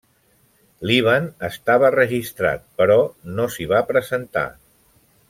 [0.91, 2.97] Líban estava registrat però
[3.37, 4.47] no s'hi va presentar.